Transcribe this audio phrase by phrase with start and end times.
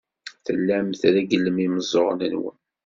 [0.45, 2.57] Tellam tregglem imeẓẓuɣen-nwen.